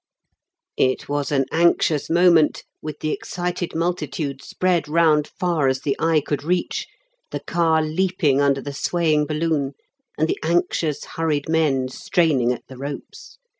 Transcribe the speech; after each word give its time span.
It 0.79 1.07
was 1.07 1.31
an 1.31 1.45
anxious 1.51 2.09
moment, 2.09 2.63
with 2.81 3.01
the 3.01 3.11
excited 3.11 3.75
multitude 3.75 4.41
spread 4.43 4.87
round 4.89 5.27
far 5.27 5.67
as 5.67 5.81
the 5.81 5.95
eye 5.99 6.23
could 6.25 6.43
reach, 6.43 6.87
the 7.29 7.41
car 7.41 7.83
leaping 7.83 8.41
under 8.41 8.61
the 8.61 8.73
swaying 8.73 9.27
balloon, 9.27 9.75
and 10.17 10.27
the 10.27 10.39
anxious, 10.41 11.03
hurried 11.05 11.47
men 11.49 11.87
straining 11.89 12.51
at 12.51 12.65
the 12.67 12.77
ropes. 12.79 13.37